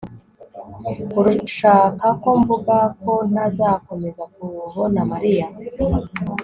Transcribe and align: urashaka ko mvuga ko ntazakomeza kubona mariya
urashaka 1.19 2.05
ko 2.21 2.29
mvuga 2.41 2.75
ko 3.01 3.13
ntazakomeza 3.31 4.23
kubona 4.33 4.99
mariya 5.11 5.47